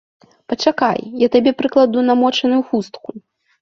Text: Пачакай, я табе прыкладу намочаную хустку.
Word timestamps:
Пачакай, 0.53 0.99
я 1.25 1.31
табе 1.37 1.55
прыкладу 1.61 2.07
намочаную 2.11 2.61
хустку. 2.71 3.09